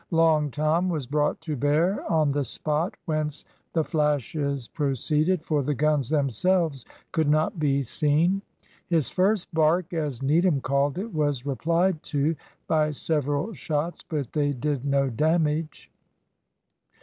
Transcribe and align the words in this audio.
Long 0.09 0.49
Tom 0.49 0.89
was 0.89 1.05
brought 1.05 1.39
to 1.41 1.55
bear 1.55 2.11
on 2.11 2.31
the 2.31 2.43
spot 2.43 2.95
whence 3.05 3.45
the 3.73 3.83
flashes 3.83 4.67
proceeded, 4.67 5.45
for 5.45 5.61
the 5.61 5.75
guns 5.75 6.09
themselves 6.09 6.85
could 7.11 7.29
not 7.29 7.59
be 7.59 7.83
seen. 7.83 8.41
His 8.87 9.11
first 9.11 9.53
bark, 9.53 9.93
as 9.93 10.23
Needham 10.23 10.59
called 10.59 10.97
it, 10.97 11.13
was 11.13 11.45
replied 11.45 12.01
to 12.17 12.35
by 12.67 12.89
several 12.89 13.53
shots, 13.53 14.01
but 14.01 14.33
they 14.33 14.53
did 14.53 14.85
no 14.85 15.07
damage. 15.11 15.91